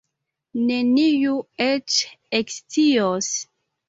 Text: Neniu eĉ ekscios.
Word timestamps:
Neniu 0.69 1.33
eĉ 1.65 1.97
ekscios. 2.39 3.29